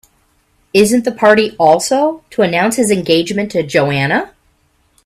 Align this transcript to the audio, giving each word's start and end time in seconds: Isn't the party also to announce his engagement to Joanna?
Isn't 0.73 1.05
the 1.05 1.11
party 1.11 1.55
also 1.59 2.23
to 2.31 2.41
announce 2.41 2.77
his 2.77 2.89
engagement 2.89 3.51
to 3.51 3.61
Joanna? 3.61 4.33